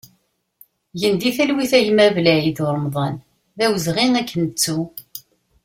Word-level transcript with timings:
Gen 0.99 1.15
di 1.21 1.31
talwit 1.35 1.73
a 1.77 1.79
gma 1.85 2.05
Belaïd 2.15 2.57
Uremḍan, 2.67 3.15
d 3.57 3.59
awezɣi 3.65 4.05
ad 4.19 4.25
k-nettu! 4.29 4.79